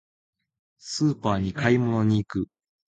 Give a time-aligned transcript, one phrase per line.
[0.79, 2.47] スーパーに買い物に行く。